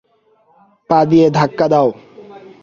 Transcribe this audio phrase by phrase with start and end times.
[0.89, 1.87] পা দিয়ে ধাক্কা দাও!